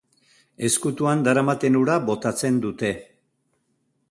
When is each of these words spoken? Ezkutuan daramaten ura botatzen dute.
Ezkutuan 0.69 1.21
daramaten 1.27 1.79
ura 1.83 2.01
botatzen 2.09 2.61
dute. 2.65 2.95